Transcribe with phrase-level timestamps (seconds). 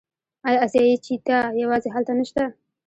[0.47, 2.43] آیا اسیایي چیتا یوازې هلته نشته؟